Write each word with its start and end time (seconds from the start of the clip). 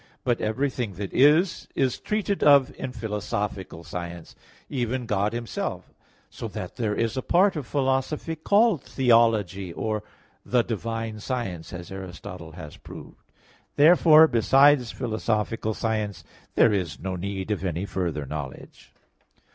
But 0.23 0.41
everything 0.41 0.93
that 0.93 1.13
is, 1.13 1.67
is 1.75 1.99
treated 1.99 2.41
of 2.43 2.73
in 2.75 2.91
philosophical 2.91 3.83
science 3.83 4.35
even 4.67 5.05
God 5.05 5.31
Himself; 5.31 5.93
so 6.27 6.47
that 6.47 6.77
there 6.77 6.95
is 6.95 7.17
a 7.17 7.21
part 7.21 7.55
of 7.55 7.67
philosophy 7.67 8.35
called 8.35 8.81
theology, 8.81 9.71
or 9.71 10.01
the 10.43 10.63
divine 10.63 11.19
science, 11.19 11.71
as 11.71 11.91
Aristotle 11.91 12.53
has 12.53 12.77
proved 12.77 13.17
(Metaph. 13.19 13.75
vi). 13.75 13.75
Therefore, 13.75 14.27
besides 14.27 14.89
philosophical 14.91 15.75
science, 15.75 16.23
there 16.55 16.73
is 16.73 16.99
no 16.99 17.15
need 17.15 17.51
of 17.51 17.63
any 17.63 17.85
further 17.85 18.25
knowledge. 18.25 18.91